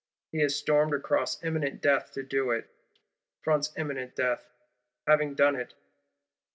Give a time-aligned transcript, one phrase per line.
[0.31, 2.67] He has stormed across imminent death to do it;
[3.43, 4.49] fronts imminent death,
[5.05, 5.75] having done it.